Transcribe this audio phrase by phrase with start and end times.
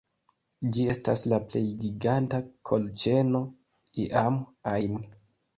[0.77, 2.39] Ĝi estas la plej giganta
[2.71, 3.43] kolĉeno
[4.07, 4.45] iam
[4.77, 4.99] ajn